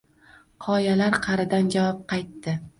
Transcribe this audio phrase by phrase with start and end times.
[0.67, 2.61] Qoyalar qaʼridan javob qaytdi: